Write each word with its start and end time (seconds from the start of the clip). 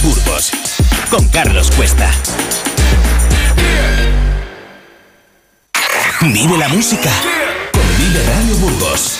Burgos 0.00 0.50
con 1.10 1.28
Carlos 1.28 1.70
Cuesta. 1.72 2.10
Vive 6.22 6.56
la 6.56 6.68
música 6.68 7.10
con 7.72 7.82
Vive 7.98 8.22
Radio 8.24 8.56
Burgos. 8.56 9.18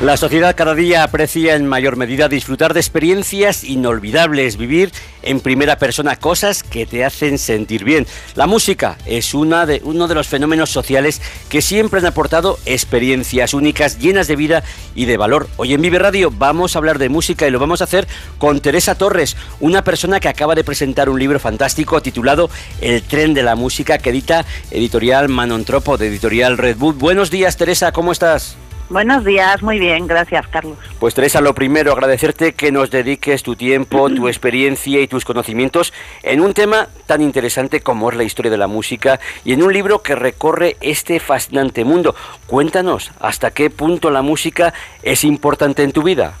La 0.00 0.16
sociedad 0.16 0.54
cada 0.54 0.76
día 0.76 1.02
aprecia 1.02 1.56
en 1.56 1.66
mayor 1.66 1.96
medida 1.96 2.28
disfrutar 2.28 2.72
de 2.72 2.78
experiencias 2.78 3.64
inolvidables, 3.64 4.56
vivir 4.56 4.92
en 5.22 5.40
primera 5.40 5.76
persona 5.76 6.14
cosas 6.14 6.62
que 6.62 6.86
te 6.86 7.04
hacen 7.04 7.36
sentir 7.36 7.82
bien. 7.82 8.06
La 8.36 8.46
música 8.46 8.96
es 9.06 9.34
una 9.34 9.66
de, 9.66 9.80
uno 9.82 10.06
de 10.06 10.14
los 10.14 10.28
fenómenos 10.28 10.70
sociales 10.70 11.20
que 11.48 11.62
siempre 11.62 11.98
han 11.98 12.06
aportado 12.06 12.60
experiencias 12.64 13.54
únicas, 13.54 13.98
llenas 13.98 14.28
de 14.28 14.36
vida 14.36 14.62
y 14.94 15.06
de 15.06 15.16
valor. 15.16 15.48
Hoy 15.56 15.74
en 15.74 15.82
Vive 15.82 15.98
Radio 15.98 16.30
vamos 16.30 16.76
a 16.76 16.78
hablar 16.78 17.00
de 17.00 17.08
música 17.08 17.48
y 17.48 17.50
lo 17.50 17.58
vamos 17.58 17.80
a 17.80 17.84
hacer 17.84 18.06
con 18.38 18.60
Teresa 18.60 18.94
Torres, 18.94 19.36
una 19.58 19.82
persona 19.82 20.20
que 20.20 20.28
acaba 20.28 20.54
de 20.54 20.62
presentar 20.62 21.08
un 21.08 21.18
libro 21.18 21.40
fantástico 21.40 22.00
titulado 22.00 22.50
El 22.80 23.02
tren 23.02 23.34
de 23.34 23.42
la 23.42 23.56
música 23.56 23.98
que 23.98 24.10
edita 24.10 24.46
editorial 24.70 25.28
Manontropo 25.28 25.98
de 25.98 26.06
editorial 26.06 26.56
Red 26.56 26.76
Bull. 26.76 26.94
Buenos 26.94 27.32
días 27.32 27.56
Teresa, 27.56 27.90
¿cómo 27.90 28.12
estás? 28.12 28.56
Buenos 28.90 29.22
días, 29.22 29.62
muy 29.62 29.78
bien, 29.78 30.06
gracias 30.06 30.48
Carlos. 30.48 30.78
Pues 30.98 31.12
Teresa, 31.12 31.42
lo 31.42 31.54
primero, 31.54 31.92
agradecerte 31.92 32.54
que 32.54 32.72
nos 32.72 32.90
dediques 32.90 33.42
tu 33.42 33.54
tiempo, 33.54 34.08
tu 34.08 34.28
experiencia 34.28 35.00
y 35.00 35.06
tus 35.06 35.26
conocimientos 35.26 35.92
en 36.22 36.40
un 36.40 36.54
tema 36.54 36.88
tan 37.06 37.20
interesante 37.20 37.80
como 37.80 38.10
es 38.10 38.16
la 38.16 38.24
historia 38.24 38.50
de 38.50 38.56
la 38.56 38.66
música 38.66 39.20
y 39.44 39.52
en 39.52 39.62
un 39.62 39.74
libro 39.74 40.00
que 40.00 40.14
recorre 40.14 40.78
este 40.80 41.20
fascinante 41.20 41.84
mundo. 41.84 42.14
Cuéntanos, 42.46 43.12
¿hasta 43.20 43.50
qué 43.50 43.68
punto 43.68 44.10
la 44.10 44.22
música 44.22 44.72
es 45.02 45.22
importante 45.22 45.82
en 45.82 45.92
tu 45.92 46.02
vida? 46.02 46.32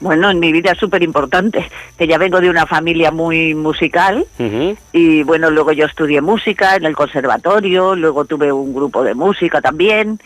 Bueno, 0.00 0.30
en 0.30 0.38
mi 0.38 0.52
vida 0.52 0.70
es 0.70 0.78
súper 0.78 1.02
importante, 1.02 1.68
que 1.96 2.06
ya 2.06 2.18
vengo 2.18 2.40
de 2.40 2.48
una 2.48 2.66
familia 2.66 3.10
muy 3.10 3.56
musical 3.56 4.24
y 4.92 5.24
bueno, 5.24 5.50
luego 5.50 5.72
yo 5.72 5.86
estudié 5.86 6.20
música 6.20 6.76
en 6.76 6.84
el 6.84 6.94
conservatorio, 6.94 7.96
luego 7.96 8.24
tuve 8.24 8.52
un 8.52 8.72
grupo 8.72 9.02
de 9.02 9.14
música 9.14 9.60
también 9.60 10.20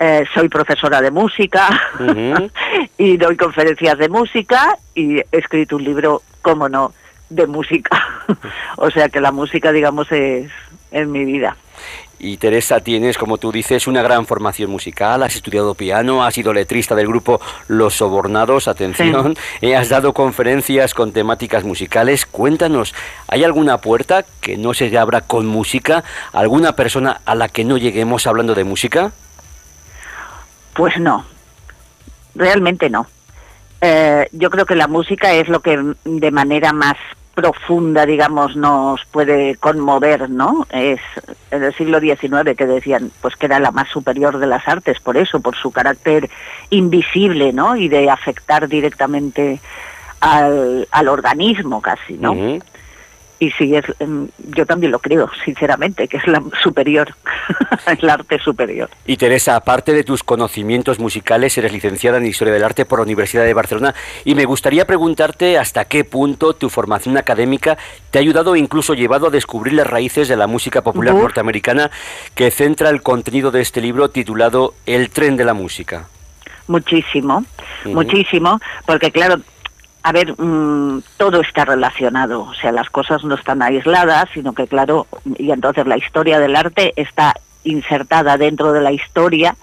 eh, 0.00 0.24
soy 0.34 0.48
profesora 0.48 1.00
de 1.00 1.10
música 1.10 1.68
y 2.98 3.16
doy 3.16 3.36
conferencias 3.36 3.98
de 3.98 4.08
música 4.08 4.78
y 4.94 5.18
he 5.18 5.26
escrito 5.32 5.76
un 5.76 5.84
libro, 5.84 6.22
cómo 6.42 6.68
no, 6.68 6.92
de 7.28 7.46
música. 7.46 8.24
o 8.76 8.90
sea 8.90 9.08
que 9.08 9.20
la 9.20 9.32
música, 9.32 9.72
digamos, 9.72 10.10
es, 10.12 10.50
en 10.90 11.10
mi 11.10 11.24
vida. 11.24 11.56
Y 12.20 12.36
Teresa, 12.36 12.80
tienes, 12.80 13.16
como 13.16 13.38
tú 13.38 13.52
dices, 13.52 13.86
una 13.86 14.02
gran 14.02 14.26
formación 14.26 14.72
musical, 14.72 15.22
has 15.22 15.36
estudiado 15.36 15.74
piano, 15.74 16.24
has 16.24 16.34
sido 16.34 16.52
letrista 16.52 16.96
del 16.96 17.06
grupo 17.06 17.40
Los 17.68 17.94
Sobornados, 17.94 18.66
atención, 18.66 19.36
eh, 19.60 19.76
has 19.76 19.88
dado 19.88 20.12
conferencias 20.12 20.94
con 20.94 21.12
temáticas 21.12 21.62
musicales. 21.62 22.26
Cuéntanos, 22.26 22.92
¿hay 23.28 23.44
alguna 23.44 23.78
puerta 23.78 24.24
que 24.40 24.56
no 24.56 24.74
se 24.74 24.96
abra 24.98 25.20
con 25.20 25.46
música? 25.46 26.02
¿Alguna 26.32 26.74
persona 26.74 27.20
a 27.24 27.36
la 27.36 27.48
que 27.48 27.64
no 27.64 27.78
lleguemos 27.78 28.26
hablando 28.26 28.56
de 28.56 28.64
música? 28.64 29.12
Pues 30.78 30.96
no, 31.00 31.24
realmente 32.36 32.88
no. 32.88 33.08
Eh, 33.80 34.28
yo 34.30 34.48
creo 34.48 34.64
que 34.64 34.76
la 34.76 34.86
música 34.86 35.32
es 35.32 35.48
lo 35.48 35.58
que 35.58 35.76
de 36.04 36.30
manera 36.30 36.72
más 36.72 36.94
profunda, 37.34 38.06
digamos, 38.06 38.54
nos 38.54 39.04
puede 39.06 39.56
conmover, 39.56 40.30
¿no? 40.30 40.68
Es 40.70 41.00
en 41.50 41.64
el 41.64 41.74
siglo 41.74 41.98
XIX 41.98 42.56
que 42.56 42.66
decían, 42.66 43.10
pues 43.20 43.34
que 43.34 43.46
era 43.46 43.58
la 43.58 43.72
más 43.72 43.88
superior 43.88 44.38
de 44.38 44.46
las 44.46 44.68
artes, 44.68 45.00
por 45.00 45.16
eso, 45.16 45.40
por 45.40 45.56
su 45.56 45.72
carácter 45.72 46.30
invisible, 46.70 47.52
¿no? 47.52 47.74
Y 47.74 47.88
de 47.88 48.08
afectar 48.08 48.68
directamente 48.68 49.58
al, 50.20 50.86
al 50.92 51.08
organismo 51.08 51.82
casi, 51.82 52.14
¿no? 52.14 52.36
Y 53.40 53.50
sí, 53.52 53.74
es, 53.76 53.84
em, 54.00 54.28
yo 54.50 54.66
también 54.66 54.90
lo 54.90 54.98
creo, 54.98 55.30
sinceramente, 55.44 56.08
que 56.08 56.16
es 56.16 56.26
la 56.26 56.42
superior, 56.62 57.14
el 57.86 58.10
arte 58.10 58.38
superior. 58.40 58.90
Y 59.06 59.16
Teresa, 59.16 59.54
aparte 59.54 59.92
de 59.92 60.02
tus 60.02 60.24
conocimientos 60.24 60.98
musicales, 60.98 61.56
eres 61.56 61.72
licenciada 61.72 62.18
en 62.18 62.26
Historia 62.26 62.52
del 62.52 62.64
Arte 62.64 62.84
por 62.84 62.98
la 62.98 63.04
Universidad 63.04 63.44
de 63.44 63.54
Barcelona 63.54 63.94
y 64.24 64.34
me 64.34 64.44
gustaría 64.44 64.86
preguntarte 64.86 65.56
hasta 65.56 65.84
qué 65.84 66.04
punto 66.04 66.54
tu 66.54 66.68
formación 66.68 67.16
académica 67.16 67.78
te 68.10 68.18
ha 68.18 68.22
ayudado 68.22 68.56
incluso 68.56 68.94
llevado 68.94 69.28
a 69.28 69.30
descubrir 69.30 69.74
las 69.74 69.86
raíces 69.86 70.28
de 70.28 70.36
la 70.36 70.46
música 70.46 70.82
popular 70.82 71.14
norteamericana 71.14 71.90
que 72.34 72.50
centra 72.50 72.90
el 72.90 73.02
contenido 73.02 73.50
de 73.50 73.60
este 73.60 73.80
libro 73.80 74.10
titulado 74.10 74.74
El 74.86 75.10
tren 75.10 75.36
de 75.36 75.44
la 75.44 75.54
música. 75.54 76.08
Muchísimo, 76.66 77.44
muchísimo, 77.86 78.60
porque 78.84 79.10
claro, 79.10 79.40
a 80.02 80.12
ver, 80.12 80.34
mm, 80.40 81.02
todo 81.16 81.40
está 81.40 81.64
relacionado, 81.64 82.42
o 82.42 82.54
sea, 82.54 82.72
las 82.72 82.90
cosas 82.90 83.24
no 83.24 83.34
están 83.34 83.62
aisladas, 83.62 84.28
sino 84.32 84.52
que, 84.52 84.66
claro, 84.66 85.06
y 85.36 85.50
entonces 85.50 85.86
la 85.86 85.98
historia 85.98 86.38
del 86.38 86.56
arte 86.56 86.92
está 86.96 87.34
insertada 87.64 88.36
dentro 88.36 88.72
de 88.72 88.80
la 88.80 88.92
historia 88.92 89.56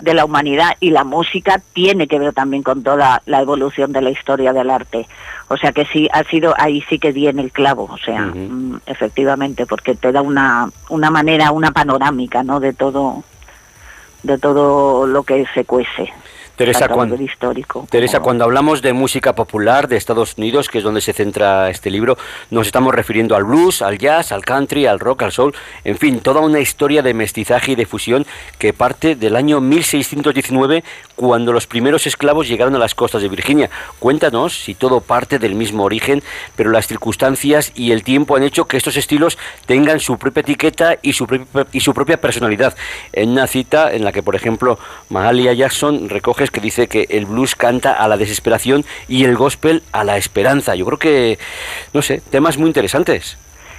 de 0.00 0.14
la 0.14 0.24
humanidad 0.24 0.76
y 0.80 0.90
la 0.90 1.04
música 1.04 1.60
tiene 1.72 2.06
que 2.06 2.18
ver 2.18 2.32
también 2.32 2.62
con 2.62 2.82
toda 2.82 3.22
la 3.26 3.40
evolución 3.40 3.92
de 3.92 4.02
la 4.02 4.10
historia 4.10 4.52
del 4.52 4.70
arte. 4.70 5.06
O 5.48 5.56
sea 5.56 5.72
que 5.72 5.84
sí, 5.86 6.08
ha 6.12 6.24
sido, 6.24 6.54
ahí 6.58 6.82
sí 6.88 6.98
que 6.98 7.12
di 7.12 7.28
en 7.28 7.38
el 7.38 7.52
clavo, 7.52 7.88
o 7.90 7.98
sea, 7.98 8.22
mm, 8.22 8.80
efectivamente, 8.86 9.66
porque 9.66 9.94
te 9.94 10.12
da 10.12 10.22
una, 10.22 10.68
una 10.88 11.10
manera, 11.10 11.52
una 11.52 11.70
panorámica, 11.70 12.42
¿no? 12.42 12.60
De 12.60 12.72
todo, 12.72 13.22
de 14.22 14.38
todo 14.38 15.06
lo 15.06 15.22
que 15.22 15.46
se 15.54 15.64
cuece. 15.64 16.12
Teresa, 16.56 16.88
cuando, 16.88 17.16
histórico. 17.16 17.86
Teresa, 17.90 18.20
cuando 18.20 18.44
hablamos 18.44 18.80
de 18.80 18.92
música 18.92 19.34
popular 19.34 19.88
de 19.88 19.96
Estados 19.96 20.34
Unidos, 20.38 20.68
que 20.68 20.78
es 20.78 20.84
donde 20.84 21.00
se 21.00 21.12
centra 21.12 21.68
este 21.68 21.90
libro, 21.90 22.16
nos 22.50 22.68
estamos 22.68 22.94
refiriendo 22.94 23.34
al 23.34 23.42
blues, 23.42 23.82
al 23.82 23.98
jazz, 23.98 24.30
al 24.30 24.44
country, 24.44 24.86
al 24.86 25.00
rock, 25.00 25.22
al 25.22 25.32
soul, 25.32 25.52
en 25.82 25.98
fin, 25.98 26.20
toda 26.20 26.40
una 26.40 26.60
historia 26.60 27.02
de 27.02 27.12
mestizaje 27.12 27.72
y 27.72 27.74
de 27.74 27.86
fusión 27.86 28.24
que 28.58 28.72
parte 28.72 29.16
del 29.16 29.34
año 29.34 29.60
1619, 29.60 30.84
cuando 31.16 31.52
los 31.52 31.66
primeros 31.66 32.06
esclavos 32.06 32.46
llegaron 32.46 32.76
a 32.76 32.78
las 32.78 32.94
costas 32.94 33.22
de 33.22 33.28
Virginia. 33.28 33.68
Cuéntanos 33.98 34.56
si 34.56 34.74
todo 34.74 35.00
parte 35.00 35.40
del 35.40 35.56
mismo 35.56 35.82
origen, 35.82 36.22
pero 36.54 36.70
las 36.70 36.86
circunstancias 36.86 37.72
y 37.74 37.90
el 37.90 38.04
tiempo 38.04 38.36
han 38.36 38.44
hecho 38.44 38.66
que 38.66 38.76
estos 38.76 38.96
estilos 38.96 39.38
tengan 39.66 39.98
su 39.98 40.18
propia 40.18 40.42
etiqueta 40.42 40.98
y 41.02 41.14
su, 41.14 41.26
y 41.72 41.80
su 41.80 41.94
propia 41.94 42.20
personalidad. 42.20 42.76
En 43.12 43.30
una 43.30 43.48
cita 43.48 43.92
en 43.92 44.04
la 44.04 44.12
que, 44.12 44.22
por 44.22 44.36
ejemplo, 44.36 44.78
Mahalia 45.08 45.52
Jackson 45.52 46.08
recoge 46.08 46.43
que 46.50 46.60
dice 46.60 46.88
que 46.88 47.06
el 47.10 47.26
blues 47.26 47.54
canta 47.54 47.92
a 47.92 48.08
la 48.08 48.16
desesperación 48.16 48.84
y 49.08 49.24
el 49.24 49.36
gospel 49.36 49.82
a 49.92 50.04
la 50.04 50.16
esperanza. 50.16 50.74
Yo 50.74 50.84
creo 50.86 50.98
que, 50.98 51.38
no 51.92 52.02
sé, 52.02 52.20
temas 52.30 52.58
muy 52.58 52.68
interesantes. 52.68 53.36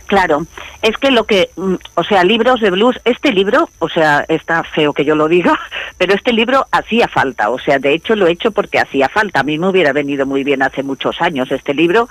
Claro, 0.07 0.45
es 0.83 0.95
que 0.97 1.09
lo 1.09 1.23
que, 1.23 1.49
mm, 1.55 1.75
o 1.95 2.03
sea, 2.03 2.23
libros 2.23 2.61
de 2.61 2.69
blues, 2.69 2.99
este 3.05 3.31
libro, 3.31 3.69
o 3.79 3.89
sea, 3.89 4.23
está 4.27 4.63
feo 4.63 4.93
que 4.93 5.03
yo 5.03 5.15
lo 5.15 5.27
diga, 5.27 5.59
pero 5.97 6.13
este 6.13 6.31
libro 6.31 6.67
hacía 6.71 7.07
falta, 7.07 7.49
o 7.49 7.57
sea, 7.57 7.79
de 7.79 7.93
hecho 7.93 8.15
lo 8.15 8.27
he 8.27 8.31
hecho 8.31 8.51
porque 8.51 8.79
hacía 8.79 9.09
falta. 9.09 9.39
A 9.39 9.43
mí 9.43 9.57
me 9.57 9.67
hubiera 9.67 9.93
venido 9.93 10.25
muy 10.25 10.43
bien 10.43 10.61
hace 10.61 10.83
muchos 10.83 11.21
años 11.21 11.51
este 11.51 11.73
libro, 11.73 12.07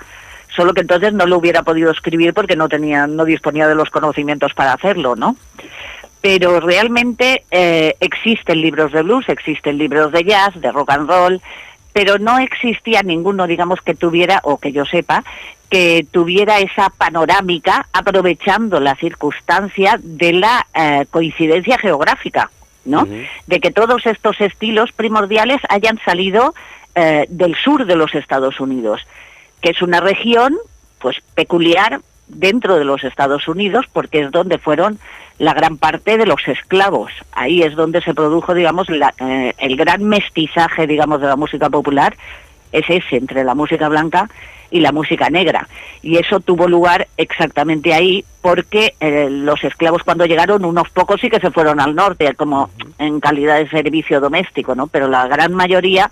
solo 0.53 0.73
que 0.73 0.81
entonces 0.81 1.13
no 1.13 1.25
lo 1.25 1.37
hubiera 1.37 1.63
podido 1.63 1.89
escribir 1.89 2.33
porque 2.33 2.57
no 2.57 2.67
tenía, 2.67 3.07
no 3.07 3.23
disponía 3.23 3.67
de 3.67 3.75
los 3.75 3.89
conocimientos 3.89 4.53
para 4.53 4.73
hacerlo, 4.73 5.15
¿no? 5.15 5.37
Pero 6.25 6.59
realmente 6.59 7.43
eh, 7.51 7.95
existen 7.99 8.59
libros 8.59 8.91
de 8.91 9.03
blues, 9.03 9.29
existen 9.29 9.77
libros 9.77 10.11
de 10.11 10.23
jazz, 10.23 10.59
de 10.59 10.71
rock 10.71 10.89
and 10.89 11.07
roll, 11.07 11.41
pero 11.93 12.17
no 12.17 12.39
existía 12.39 13.03
ninguno, 13.03 13.45
digamos, 13.45 13.79
que 13.81 13.93
tuviera, 13.93 14.39
o 14.43 14.57
que 14.57 14.71
yo 14.71 14.87
sepa, 14.87 15.23
que 15.69 16.03
tuviera 16.09 16.57
esa 16.57 16.89
panorámica 16.89 17.87
aprovechando 17.93 18.79
la 18.79 18.95
circunstancia 18.95 19.99
de 20.01 20.33
la 20.33 20.65
eh, 20.73 21.05
coincidencia 21.11 21.77
geográfica, 21.77 22.49
¿no? 22.85 23.07
De 23.45 23.59
que 23.59 23.69
todos 23.69 24.07
estos 24.07 24.41
estilos 24.41 24.93
primordiales 24.93 25.61
hayan 25.69 25.99
salido 26.03 26.55
eh, 26.95 27.27
del 27.29 27.53
sur 27.53 27.85
de 27.85 27.95
los 27.95 28.15
Estados 28.15 28.59
Unidos, 28.59 29.05
que 29.61 29.69
es 29.69 29.83
una 29.83 29.99
región, 29.99 30.57
pues, 30.97 31.17
peculiar 31.35 32.01
dentro 32.27 32.77
de 32.77 32.85
los 32.85 33.03
Estados 33.03 33.47
Unidos, 33.47 33.85
porque 33.91 34.21
es 34.21 34.31
donde 34.31 34.57
fueron 34.57 34.99
la 35.37 35.53
gran 35.53 35.77
parte 35.77 36.17
de 36.17 36.25
los 36.25 36.47
esclavos. 36.47 37.11
Ahí 37.31 37.61
es 37.61 37.75
donde 37.75 38.01
se 38.01 38.13
produjo, 38.13 38.53
digamos, 38.53 38.87
eh, 38.89 39.53
el 39.57 39.75
gran 39.75 40.03
mestizaje, 40.03 40.87
digamos, 40.87 41.21
de 41.21 41.27
la 41.27 41.35
música 41.35 41.69
popular, 41.69 42.15
es 42.71 42.85
ese, 42.89 43.17
entre 43.17 43.43
la 43.43 43.55
música 43.55 43.89
blanca 43.89 44.29
y 44.71 44.79
la 44.79 44.91
música 44.91 45.29
negra. 45.29 45.67
Y 46.01 46.17
eso 46.17 46.39
tuvo 46.39 46.67
lugar 46.67 47.07
exactamente 47.17 47.93
ahí 47.93 48.25
porque 48.41 48.95
eh, 48.99 49.29
los 49.29 49.63
esclavos 49.63 50.03
cuando 50.03 50.25
llegaron, 50.25 50.65
unos 50.65 50.89
pocos 50.89 51.21
sí 51.21 51.29
que 51.29 51.39
se 51.39 51.51
fueron 51.51 51.79
al 51.79 51.95
norte, 51.95 52.33
como 52.35 52.69
en 52.97 53.19
calidad 53.19 53.57
de 53.57 53.69
servicio 53.69 54.19
doméstico, 54.19 54.75
¿no? 54.75 54.87
Pero 54.87 55.07
la 55.07 55.27
gran 55.27 55.53
mayoría 55.53 56.09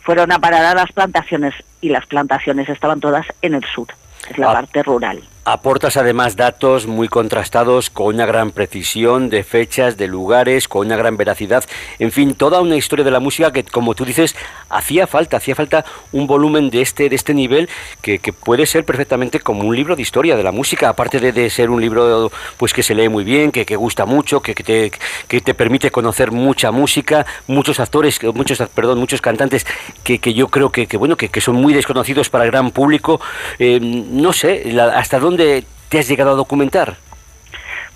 fueron 0.00 0.32
a 0.32 0.38
parar 0.38 0.64
a 0.64 0.74
las 0.74 0.92
plantaciones 0.92 1.54
y 1.80 1.88
las 1.88 2.06
plantaciones 2.06 2.68
estaban 2.68 3.00
todas 3.00 3.26
en 3.42 3.54
el 3.54 3.64
sur, 3.64 3.88
es 4.30 4.38
la 4.38 4.50
ah. 4.50 4.54
parte 4.54 4.82
rural. 4.82 5.22
Aportas 5.48 5.96
además 5.96 6.34
datos 6.34 6.88
muy 6.88 7.06
contrastados 7.06 7.88
con 7.88 8.16
una 8.16 8.26
gran 8.26 8.50
precisión 8.50 9.30
de 9.30 9.44
fechas, 9.44 9.96
de 9.96 10.08
lugares, 10.08 10.66
con 10.66 10.88
una 10.88 10.96
gran 10.96 11.16
veracidad, 11.16 11.62
en 12.00 12.10
fin, 12.10 12.34
toda 12.34 12.60
una 12.60 12.74
historia 12.74 13.04
de 13.04 13.12
la 13.12 13.20
música 13.20 13.52
que, 13.52 13.62
como 13.62 13.94
tú 13.94 14.04
dices, 14.04 14.34
hacía 14.68 15.06
falta, 15.06 15.36
hacía 15.36 15.54
falta 15.54 15.84
un 16.10 16.26
volumen 16.26 16.68
de 16.68 16.82
este, 16.82 17.08
de 17.08 17.14
este 17.14 17.32
nivel 17.32 17.68
que, 18.02 18.18
puede 18.32 18.66
ser 18.66 18.84
perfectamente 18.84 19.38
como 19.38 19.62
un 19.62 19.76
libro 19.76 19.94
de 19.94 20.02
historia 20.02 20.36
de 20.36 20.42
la 20.42 20.50
música, 20.50 20.88
aparte 20.88 21.20
de, 21.20 21.48
ser 21.48 21.70
un 21.70 21.80
libro 21.80 22.32
pues 22.56 22.74
que 22.74 22.82
se 22.82 22.96
lee 22.96 23.08
muy 23.08 23.22
bien, 23.22 23.52
que, 23.52 23.76
gusta 23.76 24.04
mucho, 24.04 24.42
que, 24.42 24.52
te, 24.52 24.90
que 25.28 25.40
te 25.40 25.54
permite 25.54 25.92
conocer 25.92 26.32
mucha 26.32 26.72
música, 26.72 27.24
muchos 27.46 27.78
actores, 27.78 28.20
muchos, 28.34 28.58
perdón, 28.74 28.98
muchos 28.98 29.20
cantantes 29.20 29.64
que, 30.02 30.18
yo 30.34 30.48
creo 30.48 30.72
que, 30.72 30.88
bueno, 30.96 31.16
que, 31.16 31.40
son 31.40 31.54
muy 31.54 31.72
desconocidos 31.72 32.30
para 32.30 32.46
el 32.46 32.50
gran 32.50 32.72
público. 32.72 33.20
Eh, 33.60 33.78
no 33.80 34.32
sé, 34.32 34.76
hasta 34.80 35.20
dónde 35.20 35.35
te 35.36 35.98
has 35.98 36.08
llegado 36.08 36.32
a 36.32 36.34
documentar? 36.34 36.96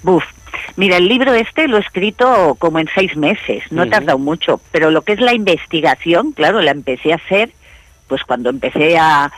Buf, 0.03 0.25
Mira, 0.77 0.97
el 0.97 1.09
libro 1.09 1.35
este 1.35 1.69
lo 1.69 1.77
he 1.77 1.81
escrito 1.81 2.57
como 2.59 2.79
en 2.79 2.89
seis 2.95 3.17
meses, 3.17 3.65
no 3.71 3.83
he 3.83 3.87
tardado 3.87 4.19
mucho, 4.19 4.61
pero 4.73 4.91
lo 4.91 5.03
que 5.03 5.13
es 5.13 5.21
la 5.21 5.35
investigación, 5.35 6.33
claro, 6.33 6.61
la 6.61 6.71
empecé 6.71 7.13
a 7.13 7.17
hacer, 7.17 7.53
pues 8.09 8.25
cuando 8.25 8.51
empecé 8.51 8.99
a... 8.99 9.31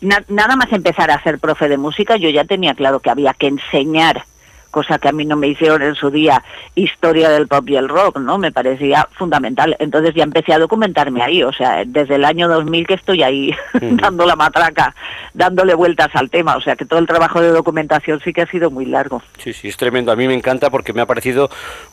nada 0.00 0.56
más 0.56 0.72
empezar 0.72 1.10
a 1.10 1.22
ser 1.22 1.38
profe 1.38 1.68
de 1.68 1.76
música, 1.76 2.16
yo 2.16 2.28
ya 2.30 2.44
tenía 2.44 2.74
claro 2.74 3.00
que 3.00 3.10
había 3.10 3.34
que 3.34 3.48
enseñar 3.48 4.24
cosa 4.74 4.98
que 4.98 5.08
a 5.08 5.12
mí 5.12 5.24
no 5.24 5.36
me 5.36 5.46
hicieron 5.46 5.82
en 5.82 5.94
su 5.94 6.10
día, 6.10 6.42
historia 6.74 7.30
del 7.30 7.46
pop 7.46 7.68
y 7.68 7.76
el 7.76 7.88
rock, 7.88 8.18
¿no? 8.18 8.38
Me 8.38 8.50
parecía 8.50 9.08
fundamental. 9.12 9.76
Entonces 9.78 10.12
ya 10.16 10.24
empecé 10.24 10.52
a 10.52 10.58
documentarme 10.58 11.22
ahí, 11.22 11.44
o 11.44 11.52
sea, 11.52 11.84
desde 11.86 12.16
el 12.16 12.24
año 12.24 12.48
2000 12.48 12.84
que 12.88 12.94
estoy 12.94 13.22
ahí 13.22 13.54
dando 13.80 14.26
la 14.26 14.34
matraca, 14.34 14.92
dándole 15.32 15.74
vueltas 15.74 16.08
al 16.14 16.28
tema, 16.28 16.56
o 16.56 16.60
sea, 16.60 16.74
que 16.74 16.86
todo 16.86 16.98
el 16.98 17.06
trabajo 17.06 17.40
de 17.40 17.50
documentación 17.50 18.18
sí 18.24 18.32
que 18.32 18.42
ha 18.42 18.46
sido 18.46 18.68
muy 18.68 18.84
largo. 18.84 19.22
Sí, 19.38 19.52
sí, 19.52 19.68
es 19.68 19.76
tremendo. 19.76 20.10
A 20.10 20.16
mí 20.16 20.26
me 20.26 20.34
encanta 20.34 20.70
porque 20.70 20.92
me 20.92 21.02
ha 21.02 21.06
parecido 21.06 21.48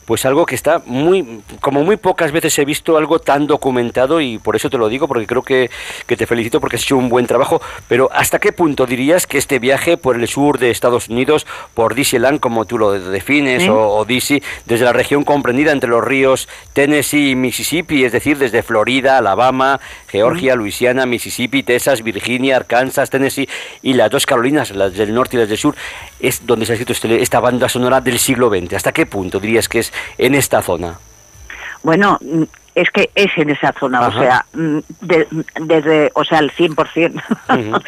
pues 0.05 0.25
algo 0.25 0.47
que 0.47 0.55
está 0.55 0.81
muy, 0.87 1.43
como 1.59 1.83
muy 1.83 1.97
pocas 1.97 2.31
veces 2.31 2.57
he 2.57 2.65
visto 2.65 2.97
algo 2.97 3.19
tan 3.19 3.45
documentado 3.45 4.21
y 4.21 4.39
por 4.39 4.55
eso 4.55 4.71
te 4.71 4.79
lo 4.79 4.89
digo, 4.89 5.07
porque 5.07 5.27
creo 5.27 5.43
que, 5.43 5.69
que 6.07 6.17
te 6.17 6.25
felicito 6.25 6.59
porque 6.59 6.77
has 6.77 6.81
hecho 6.81 6.97
un 6.97 7.09
buen 7.09 7.27
trabajo, 7.27 7.61
pero 7.87 8.09
¿hasta 8.11 8.39
qué 8.39 8.51
punto 8.51 8.87
dirías 8.87 9.27
que 9.27 9.37
este 9.37 9.59
viaje 9.59 9.97
por 9.97 10.15
el 10.15 10.27
sur 10.27 10.57
de 10.57 10.71
Estados 10.71 11.09
Unidos, 11.09 11.45
por 11.75 11.93
Disneyland, 11.93 12.39
como 12.39 12.65
tú 12.71 12.77
lo 12.77 12.93
defines, 12.93 13.67
o, 13.67 14.05
DC, 14.05 14.41
desde 14.65 14.85
la 14.85 14.93
región 14.93 15.25
comprendida 15.25 15.73
entre 15.73 15.89
los 15.89 16.01
ríos 16.01 16.47
Tennessee 16.71 17.31
y 17.31 17.35
Mississippi, 17.35 18.05
es 18.05 18.13
decir, 18.13 18.37
desde 18.37 18.63
Florida, 18.63 19.17
Alabama, 19.17 19.81
Georgia, 20.07 20.55
Luisiana, 20.55 21.05
Mississippi, 21.05 21.63
Texas, 21.63 22.01
Virginia, 22.01 22.55
Arkansas, 22.55 23.09
Tennessee 23.09 23.49
y 23.81 23.93
las 23.95 24.09
dos 24.09 24.25
Carolinas, 24.25 24.71
las 24.71 24.95
del 24.95 25.13
norte 25.13 25.35
y 25.35 25.39
las 25.41 25.49
del 25.49 25.57
sur, 25.57 25.75
es 26.21 26.47
donde 26.47 26.65
se 26.65 26.71
ha 26.71 26.75
escrito 26.75 26.93
este, 26.93 27.21
esta 27.21 27.41
banda 27.41 27.67
sonora 27.67 27.99
del 27.99 28.17
siglo 28.17 28.49
XX. 28.49 28.75
¿Hasta 28.75 28.93
qué 28.93 29.05
punto 29.05 29.41
dirías 29.41 29.67
que 29.67 29.79
es 29.79 29.91
en 30.17 30.33
esta 30.33 30.61
zona? 30.61 30.97
Bueno, 31.83 32.19
es 32.73 32.89
que 32.89 33.09
es 33.15 33.31
en 33.37 33.49
esa 33.49 33.73
zona, 33.73 34.07
o 34.07 34.11
sea, 34.11 34.45
mm, 34.53 34.79
desde, 35.61 36.11
o 36.13 36.23
sea, 36.23 36.39
el 36.39 36.51
100%. 36.51 37.21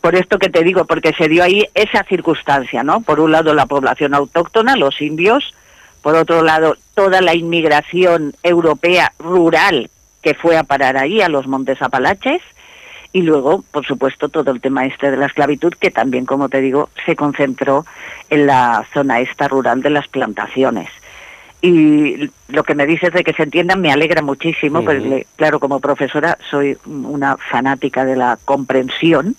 por 0.00 0.14
esto 0.14 0.38
que 0.38 0.50
te 0.50 0.62
digo, 0.62 0.84
porque 0.84 1.12
se 1.14 1.28
dio 1.28 1.42
ahí 1.42 1.66
esa 1.74 2.04
circunstancia, 2.04 2.82
¿no? 2.82 3.00
Por 3.00 3.20
un 3.20 3.32
lado 3.32 3.54
la 3.54 3.66
población 3.66 4.14
autóctona, 4.14 4.76
los 4.76 5.00
indios, 5.00 5.54
por 6.02 6.14
otro 6.14 6.42
lado 6.42 6.76
toda 6.94 7.20
la 7.20 7.34
inmigración 7.34 8.34
europea 8.42 9.12
rural 9.18 9.90
que 10.22 10.34
fue 10.34 10.56
a 10.56 10.64
parar 10.64 10.96
ahí, 10.96 11.20
a 11.20 11.28
los 11.28 11.46
Montes 11.46 11.80
Apalaches, 11.80 12.42
y 13.12 13.22
luego, 13.22 13.64
por 13.70 13.86
supuesto, 13.86 14.28
todo 14.28 14.50
el 14.50 14.60
tema 14.60 14.84
este 14.84 15.10
de 15.10 15.16
la 15.16 15.26
esclavitud, 15.26 15.72
que 15.72 15.90
también, 15.90 16.26
como 16.26 16.48
te 16.48 16.60
digo, 16.60 16.90
se 17.06 17.16
concentró 17.16 17.86
en 18.28 18.46
la 18.46 18.84
zona 18.92 19.20
esta 19.20 19.48
rural 19.48 19.82
de 19.82 19.90
las 19.90 20.08
plantaciones. 20.08 20.90
Y 21.62 22.30
lo 22.48 22.64
que 22.64 22.74
me 22.74 22.86
dices 22.86 23.12
de 23.12 23.24
que 23.24 23.32
se 23.32 23.42
entiendan 23.42 23.80
me 23.80 23.90
alegra 23.90 24.22
muchísimo, 24.22 24.84
porque 24.84 25.26
claro, 25.36 25.58
como 25.58 25.80
profesora 25.80 26.38
soy 26.50 26.76
una 26.84 27.36
fanática 27.36 28.04
de 28.04 28.16
la 28.16 28.38
comprensión 28.44 29.36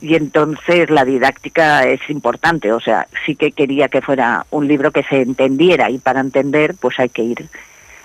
y 0.00 0.14
entonces 0.14 0.90
la 0.90 1.04
didáctica 1.04 1.86
es 1.86 2.00
importante, 2.10 2.72
o 2.72 2.80
sea, 2.80 3.08
sí 3.24 3.34
que 3.34 3.52
quería 3.52 3.88
que 3.88 4.02
fuera 4.02 4.44
un 4.50 4.68
libro 4.68 4.90
que 4.90 5.02
se 5.04 5.22
entendiera 5.22 5.90
y 5.90 5.98
para 5.98 6.20
entender 6.20 6.74
pues 6.78 7.00
hay 7.00 7.08
que 7.08 7.22
ir 7.22 7.48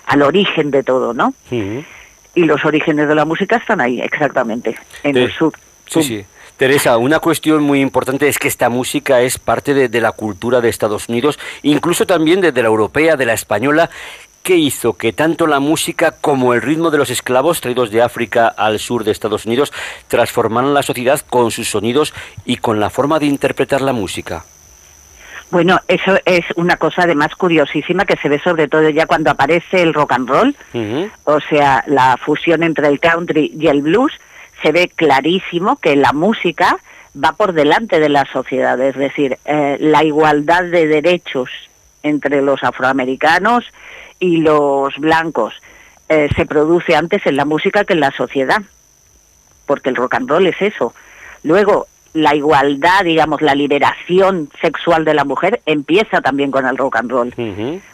al 0.06 0.22
origen 0.22 0.70
de 0.70 0.82
todo, 0.82 1.12
¿no? 1.12 1.34
Y 2.34 2.44
los 2.44 2.64
orígenes 2.64 3.08
de 3.08 3.14
la 3.14 3.26
música 3.26 3.56
están 3.56 3.80
ahí, 3.80 4.00
exactamente, 4.00 4.74
en 5.02 5.16
el 5.16 5.30
sur. 5.30 5.52
Sí, 5.86 6.02
sí. 6.02 6.24
Teresa, 6.62 6.96
una 6.96 7.18
cuestión 7.18 7.60
muy 7.64 7.80
importante 7.80 8.28
es 8.28 8.38
que 8.38 8.46
esta 8.46 8.68
música 8.68 9.20
es 9.20 9.36
parte 9.36 9.74
de, 9.74 10.00
la 10.00 10.12
cultura 10.12 10.60
de 10.60 10.68
Estados 10.68 11.08
Unidos, 11.08 11.40
incluso 11.64 12.06
también 12.06 12.40
de, 12.40 12.52
la 12.52 12.68
europea, 12.68 13.16
de 13.16 13.26
la 13.26 13.32
española. 13.32 13.90
¿Qué 14.44 14.54
hizo 14.54 14.92
que 14.92 15.12
tanto 15.12 15.48
la 15.48 15.58
música 15.58 16.12
como 16.20 16.54
el 16.54 16.62
ritmo 16.62 16.92
de 16.92 16.98
los 16.98 17.10
esclavos 17.10 17.60
traídos 17.60 17.90
de 17.90 18.00
África 18.00 18.46
al 18.46 18.78
sur 18.78 19.02
de 19.02 19.10
Estados 19.10 19.44
Unidos 19.44 19.72
transformaran 20.06 20.72
la 20.72 20.84
sociedad 20.84 21.20
con 21.28 21.50
sus 21.50 21.68
sonidos 21.68 22.14
y 22.44 22.58
con 22.58 22.78
la 22.78 22.90
forma 22.90 23.18
de 23.18 23.26
interpretar 23.26 23.80
la 23.80 23.92
música? 23.92 24.44
Bueno, 25.50 25.80
eso 25.88 26.16
es 26.24 26.44
una 26.54 26.76
cosa 26.76 27.02
además 27.02 27.34
curiosísima 27.34 28.04
que 28.04 28.16
se 28.18 28.28
ve 28.28 28.38
sobre 28.38 28.68
todo 28.68 28.88
ya 28.88 29.06
cuando 29.06 29.32
aparece 29.32 29.82
el 29.82 29.94
rock 29.94 30.12
and 30.12 30.28
roll, 30.28 30.56
o 31.24 31.40
sea, 31.40 31.82
la 31.88 32.16
fusión 32.18 32.62
entre 32.62 32.86
el 32.86 33.00
country 33.00 33.52
y 33.58 33.66
el 33.66 33.82
blues, 33.82 34.12
se 34.62 34.72
ve 34.72 34.90
clarísimo 34.94 35.76
que 35.76 35.96
la 35.96 36.12
música 36.12 36.78
va 37.22 37.32
por 37.32 37.52
delante 37.52 38.00
de 38.00 38.08
la 38.08 38.24
sociedad, 38.26 38.80
es 38.80 38.96
decir, 38.96 39.38
eh, 39.44 39.76
la 39.80 40.02
igualdad 40.04 40.64
de 40.64 40.86
derechos 40.86 41.50
entre 42.02 42.42
los 42.42 42.62
afroamericanos 42.64 43.64
y 44.18 44.38
los 44.38 44.96
blancos 44.98 45.54
eh, 46.08 46.28
se 46.34 46.46
produce 46.46 46.96
antes 46.96 47.26
en 47.26 47.36
la 47.36 47.44
música 47.44 47.84
que 47.84 47.92
en 47.92 48.00
la 48.00 48.12
sociedad, 48.12 48.62
porque 49.66 49.90
el 49.90 49.96
rock 49.96 50.14
and 50.14 50.28
roll 50.28 50.46
es 50.46 50.60
eso. 50.60 50.94
Luego, 51.42 51.86
la 52.14 52.34
igualdad, 52.34 53.04
digamos, 53.04 53.40
la 53.40 53.54
liberación 53.54 54.50
sexual 54.60 55.04
de 55.04 55.14
la 55.14 55.24
mujer 55.24 55.62
empieza 55.66 56.20
también 56.20 56.50
con 56.50 56.66
el 56.66 56.76
rock 56.76 56.96
and 56.96 57.10
roll. 57.10 57.34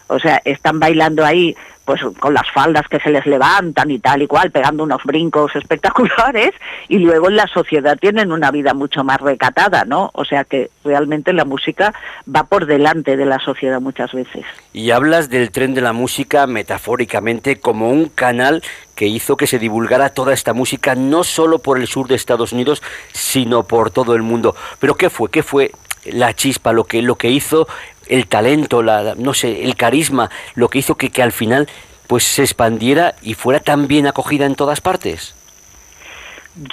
O 0.08 0.18
sea, 0.18 0.40
están 0.44 0.80
bailando 0.80 1.24
ahí 1.24 1.56
pues 1.88 2.02
con 2.20 2.34
las 2.34 2.50
faldas 2.50 2.86
que 2.86 3.00
se 3.00 3.08
les 3.08 3.24
levantan 3.24 3.90
y 3.90 3.98
tal 3.98 4.20
y 4.20 4.26
cual, 4.26 4.50
pegando 4.50 4.82
unos 4.82 5.02
brincos 5.04 5.56
espectaculares, 5.56 6.50
y 6.86 6.98
luego 6.98 7.30
en 7.30 7.36
la 7.36 7.46
sociedad 7.46 7.96
tienen 7.98 8.30
una 8.30 8.50
vida 8.50 8.74
mucho 8.74 9.04
más 9.04 9.18
recatada, 9.22 9.86
¿no? 9.86 10.10
O 10.12 10.26
sea 10.26 10.44
que 10.44 10.68
realmente 10.84 11.32
la 11.32 11.46
música 11.46 11.94
va 12.28 12.42
por 12.42 12.66
delante 12.66 13.16
de 13.16 13.24
la 13.24 13.38
sociedad 13.38 13.80
muchas 13.80 14.12
veces. 14.12 14.44
Y 14.74 14.90
hablas 14.90 15.30
del 15.30 15.50
tren 15.50 15.72
de 15.72 15.80
la 15.80 15.94
música 15.94 16.46
metafóricamente 16.46 17.58
como 17.58 17.88
un 17.88 18.10
canal 18.10 18.62
que 18.94 19.06
hizo 19.06 19.38
que 19.38 19.46
se 19.46 19.58
divulgara 19.58 20.10
toda 20.10 20.34
esta 20.34 20.52
música 20.52 20.94
no 20.94 21.24
solo 21.24 21.60
por 21.60 21.78
el 21.78 21.86
sur 21.86 22.06
de 22.06 22.16
Estados 22.16 22.52
Unidos, 22.52 22.82
sino 23.14 23.62
por 23.62 23.90
todo 23.90 24.14
el 24.14 24.20
mundo. 24.20 24.54
Pero 24.78 24.94
¿qué 24.94 25.08
fue? 25.08 25.30
¿Qué 25.30 25.42
fue 25.42 25.72
la 26.04 26.34
chispa, 26.34 26.72
lo 26.72 26.84
que, 26.84 27.02
lo 27.02 27.16
que 27.16 27.30
hizo 27.30 27.66
el 28.08 28.26
talento, 28.26 28.82
la, 28.82 29.14
no 29.16 29.34
sé, 29.34 29.64
el 29.64 29.76
carisma, 29.76 30.30
lo 30.54 30.68
que 30.68 30.78
hizo 30.78 30.96
que, 30.96 31.10
que 31.10 31.22
al 31.22 31.32
final 31.32 31.68
pues 32.08 32.24
se 32.24 32.42
expandiera 32.42 33.14
y 33.22 33.34
fuera 33.34 33.60
tan 33.60 33.86
bien 33.86 34.08
acogida 34.08 34.46
en 34.46 34.56
todas 34.56 34.80
partes? 34.80 35.34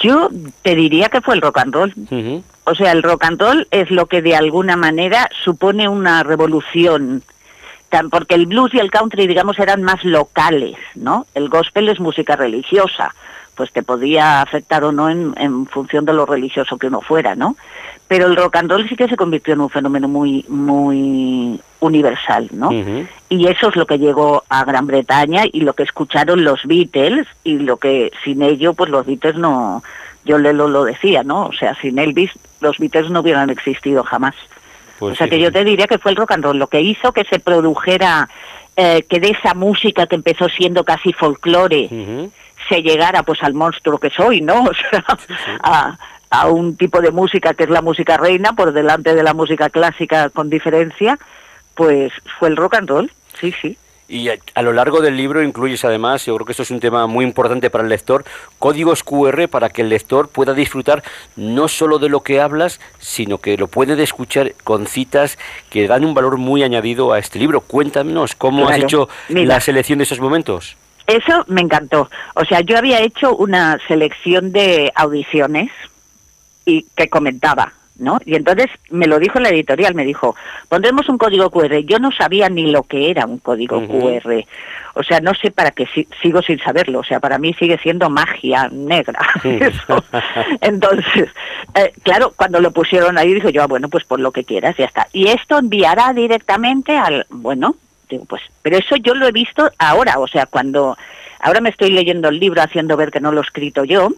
Yo 0.02 0.30
te 0.62 0.74
diría 0.74 1.08
que 1.08 1.20
fue 1.20 1.36
el 1.36 1.42
rock 1.42 1.58
and 1.58 1.74
roll. 1.74 1.94
O 2.64 2.74
sea, 2.74 2.90
el 2.90 3.04
rock 3.04 3.24
and 3.24 3.40
roll 3.40 3.68
es 3.70 3.90
lo 3.92 4.06
que 4.06 4.22
de 4.22 4.34
alguna 4.34 4.76
manera 4.76 5.28
supone 5.44 5.88
una 5.88 6.24
revolución, 6.24 7.22
porque 8.10 8.34
el 8.34 8.46
blues 8.46 8.74
y 8.74 8.78
el 8.78 8.90
country, 8.90 9.28
digamos, 9.28 9.58
eran 9.60 9.84
más 9.84 10.02
locales, 10.02 10.76
¿no? 10.96 11.26
El 11.34 11.48
gospel 11.48 11.88
es 11.88 12.00
música 12.00 12.34
religiosa, 12.34 13.14
pues 13.54 13.70
te 13.70 13.84
podía 13.84 14.42
afectar 14.42 14.82
o 14.82 14.90
no 14.90 15.08
en, 15.08 15.34
en 15.36 15.66
función 15.66 16.04
de 16.04 16.14
lo 16.14 16.26
religioso 16.26 16.78
que 16.78 16.88
uno 16.88 17.00
fuera, 17.00 17.36
¿no? 17.36 17.56
Pero 18.08 18.26
el 18.26 18.36
rock 18.36 18.56
and 18.56 18.70
roll 18.70 18.88
sí 18.88 18.94
que 18.94 19.08
se 19.08 19.16
convirtió 19.16 19.54
en 19.54 19.60
un 19.60 19.70
fenómeno 19.70 20.06
muy, 20.06 20.44
muy 20.48 21.60
universal, 21.80 22.48
¿no? 22.52 22.70
Y 23.28 23.48
eso 23.48 23.68
es 23.68 23.76
lo 23.76 23.86
que 23.86 23.98
llegó 23.98 24.44
a 24.48 24.64
Gran 24.64 24.86
Bretaña 24.86 25.42
y 25.52 25.62
lo 25.62 25.72
que 25.72 25.82
escucharon 25.82 26.44
los 26.44 26.64
Beatles 26.64 27.26
y 27.42 27.58
lo 27.58 27.78
que 27.78 28.12
sin 28.22 28.42
ello, 28.42 28.74
pues 28.74 28.90
los 28.90 29.06
Beatles 29.06 29.36
no, 29.36 29.82
yo 30.24 30.38
le 30.38 30.52
lo, 30.52 30.68
lo 30.68 30.84
decía, 30.84 31.22
¿no? 31.24 31.46
O 31.46 31.52
sea, 31.52 31.74
sin 31.80 31.98
Elvis 31.98 32.30
los 32.60 32.78
Beatles 32.78 33.10
no 33.10 33.20
hubieran 33.20 33.50
existido 33.50 34.04
jamás. 34.04 34.34
Pues 34.98 35.12
o 35.12 35.16
sea 35.16 35.28
que 35.28 35.40
yo 35.40 35.52
te 35.52 35.64
diría 35.64 35.86
que 35.86 35.98
fue 35.98 36.12
el 36.12 36.16
rock 36.16 36.32
and 36.32 36.44
roll 36.44 36.58
lo 36.58 36.68
que 36.68 36.80
hizo 36.80 37.12
que 37.12 37.24
se 37.24 37.38
produjera, 37.38 38.28
eh, 38.76 39.02
que 39.08 39.20
de 39.20 39.30
esa 39.30 39.54
música 39.54 40.06
que 40.06 40.14
empezó 40.14 40.48
siendo 40.48 40.84
casi 40.84 41.12
folclore, 41.12 42.30
se 42.68 42.82
llegara 42.82 43.22
pues 43.22 43.42
al 43.42 43.54
monstruo 43.54 43.98
que 43.98 44.10
soy, 44.10 44.40
¿no? 44.40 44.64
O 44.64 44.74
sea, 44.74 45.04
a 45.62 45.98
a 46.30 46.48
un 46.48 46.76
tipo 46.76 47.00
de 47.00 47.10
música 47.10 47.54
que 47.54 47.64
es 47.64 47.70
la 47.70 47.82
música 47.82 48.16
reina 48.16 48.52
por 48.52 48.72
delante 48.72 49.14
de 49.14 49.22
la 49.22 49.34
música 49.34 49.70
clásica 49.70 50.30
con 50.30 50.50
diferencia, 50.50 51.18
pues 51.74 52.12
fue 52.38 52.48
el 52.48 52.56
rock 52.56 52.74
and 52.74 52.88
roll, 52.88 53.12
sí, 53.40 53.54
sí. 53.60 53.76
Y 54.08 54.28
a, 54.28 54.62
lo 54.62 54.72
largo 54.72 55.00
del 55.00 55.16
libro 55.16 55.42
incluyes 55.42 55.84
además, 55.84 56.24
yo 56.26 56.36
creo 56.36 56.46
que 56.46 56.52
esto 56.52 56.62
es 56.62 56.70
un 56.70 56.78
tema 56.78 57.08
muy 57.08 57.24
importante 57.24 57.70
para 57.70 57.82
el 57.82 57.90
lector, 57.90 58.24
códigos 58.60 59.02
QR 59.02 59.48
para 59.48 59.68
que 59.68 59.82
el 59.82 59.88
lector 59.88 60.28
pueda 60.28 60.54
disfrutar 60.54 61.02
no 61.34 61.66
solo 61.66 61.98
de 61.98 62.08
lo 62.08 62.20
que 62.20 62.40
hablas, 62.40 62.80
sino 63.00 63.38
que 63.38 63.56
lo 63.56 63.66
puede 63.66 64.00
escuchar 64.00 64.54
con 64.62 64.86
citas 64.86 65.38
que 65.70 65.88
dan 65.88 66.04
un 66.04 66.14
valor 66.14 66.36
muy 66.36 66.62
añadido 66.62 67.12
a 67.12 67.18
este 67.18 67.40
libro. 67.40 67.62
Cuéntanos 67.62 68.36
cómo 68.36 68.68
has 68.68 68.78
hecho 68.78 69.08
la 69.28 69.58
selección 69.60 69.98
de 69.98 70.04
esos 70.04 70.20
momentos. 70.20 70.76
Eso 71.08 71.44
me 71.48 71.60
encantó. 71.60 72.08
O 72.34 72.44
sea, 72.44 72.60
yo 72.60 72.78
había 72.78 73.00
hecho 73.00 73.34
una 73.34 73.78
selección 73.88 74.52
de 74.52 74.92
audiciones 74.94 75.70
y 76.66 76.86
que 76.94 77.08
comentaba 77.08 77.72
¿no? 77.98 78.18
Y 78.24 78.34
entonces 78.34 78.66
me 78.90 79.06
lo 79.06 79.18
dijo 79.18 79.40
la 79.40 79.48
editorial, 79.48 79.94
me 79.94 80.04
dijo, 80.04 80.36
pondremos 80.68 81.08
un 81.08 81.18
código 81.18 81.50
QR. 81.50 81.78
Yo 81.78 81.98
no 81.98 82.12
sabía 82.12 82.48
ni 82.48 82.70
lo 82.70 82.82
que 82.82 83.10
era 83.10 83.26
un 83.26 83.38
código 83.38 83.86
QR. 83.86 84.44
O 84.94 85.02
sea, 85.02 85.20
no 85.20 85.34
sé 85.34 85.50
para 85.50 85.70
qué 85.70 85.86
sigo 86.22 86.42
sin 86.42 86.58
saberlo. 86.58 87.00
O 87.00 87.04
sea, 87.04 87.20
para 87.20 87.38
mí 87.38 87.54
sigue 87.54 87.78
siendo 87.78 88.10
magia 88.10 88.68
negra. 88.70 89.20
Entonces, 90.60 91.30
eh, 91.74 91.92
claro, 92.02 92.32
cuando 92.36 92.60
lo 92.60 92.70
pusieron 92.70 93.18
ahí, 93.18 93.34
dijo 93.34 93.48
yo, 93.48 93.62
ah, 93.62 93.66
bueno, 93.66 93.88
pues 93.88 94.04
por 94.04 94.20
lo 94.20 94.32
que 94.32 94.44
quieras, 94.44 94.76
ya 94.76 94.86
está. 94.86 95.08
Y 95.12 95.28
esto 95.28 95.58
enviará 95.58 96.12
directamente 96.12 96.96
al, 96.96 97.26
bueno, 97.30 97.76
digo, 98.08 98.24
pues, 98.26 98.42
pero 98.62 98.78
eso 98.78 98.96
yo 98.96 99.14
lo 99.14 99.26
he 99.26 99.32
visto 99.32 99.70
ahora, 99.78 100.18
o 100.18 100.26
sea, 100.26 100.46
cuando, 100.46 100.96
ahora 101.40 101.60
me 101.60 101.70
estoy 101.70 101.90
leyendo 101.90 102.28
el 102.28 102.38
libro 102.38 102.62
haciendo 102.62 102.96
ver 102.96 103.10
que 103.10 103.20
no 103.20 103.32
lo 103.32 103.40
he 103.40 103.44
escrito 103.44 103.84
yo, 103.84 104.10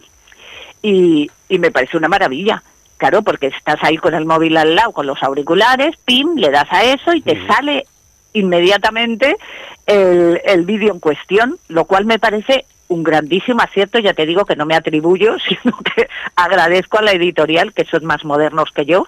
y, 0.81 1.29
y 1.47 1.59
me 1.59 1.71
parece 1.71 1.97
una 1.97 2.07
maravilla. 2.07 2.63
Claro, 2.97 3.21
porque 3.21 3.47
estás 3.47 3.77
ahí 3.81 3.97
con 3.97 4.13
el 4.13 4.25
móvil 4.25 4.57
al 4.57 4.75
lado, 4.75 4.91
con 4.91 5.07
los 5.07 5.23
auriculares, 5.23 5.95
pim, 6.03 6.35
le 6.35 6.49
das 6.49 6.67
a 6.69 6.83
eso 6.83 7.13
y 7.13 7.21
te 7.21 7.47
sale 7.47 7.85
inmediatamente 8.33 9.37
el, 9.85 10.41
el 10.43 10.65
vídeo 10.65 10.93
en 10.93 10.99
cuestión, 10.99 11.57
lo 11.69 11.85
cual 11.85 12.05
me 12.05 12.19
parece 12.19 12.65
un 12.89 13.03
grandísimo 13.03 13.61
acierto, 13.61 13.99
ya 13.99 14.13
te 14.13 14.25
digo 14.25 14.45
que 14.45 14.55
no 14.55 14.65
me 14.65 14.75
atribuyo, 14.75 15.37
sino 15.47 15.77
que 15.77 16.09
agradezco 16.35 16.97
a 16.97 17.03
la 17.03 17.13
editorial, 17.13 17.73
que 17.73 17.85
son 17.85 18.05
más 18.05 18.25
modernos 18.25 18.69
que 18.71 18.85
yo, 18.85 19.07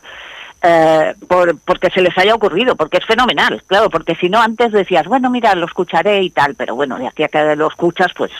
eh, 0.63 1.15
por, 1.27 1.57
porque 1.59 1.89
se 1.89 2.01
les 2.01 2.17
haya 2.17 2.35
ocurrido, 2.35 2.75
porque 2.75 2.97
es 2.97 3.05
fenomenal, 3.05 3.63
claro, 3.65 3.89
porque 3.89 4.15
si 4.15 4.29
no 4.29 4.39
antes 4.39 4.71
decías, 4.71 5.07
bueno, 5.07 5.29
mira, 5.29 5.55
lo 5.55 5.65
escucharé 5.65 6.21
y 6.21 6.29
tal, 6.29 6.55
pero 6.55 6.75
bueno, 6.75 6.97
de 6.97 7.07
aquí 7.07 7.23
a 7.23 7.27
que 7.27 7.55
lo 7.55 7.67
escuchas, 7.67 8.11
pues... 8.15 8.31